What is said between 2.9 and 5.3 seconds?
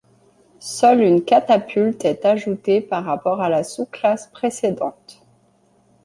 rapport à la sous-classe précédente.